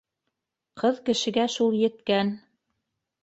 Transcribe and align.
Ҡыҙ 0.83 1.01
кешегә 1.09 1.45
шул 1.57 1.77
еткән. 1.81 2.33